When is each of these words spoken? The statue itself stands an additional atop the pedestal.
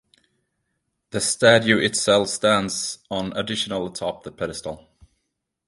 The 1.11 1.21
statue 1.21 1.77
itself 1.77 2.29
stands 2.29 2.97
an 3.11 3.37
additional 3.37 3.85
atop 3.85 4.23
the 4.23 4.31
pedestal. 4.31 4.89